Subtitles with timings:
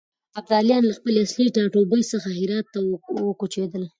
[0.39, 2.79] ابداليان له خپل اصلي ټاټوبي څخه هرات ته
[3.27, 3.83] وکوچېدل.